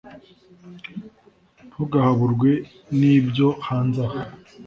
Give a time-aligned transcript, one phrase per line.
[1.67, 2.51] Ntugahaburwe
[2.99, 4.21] n’ibyo hanze aha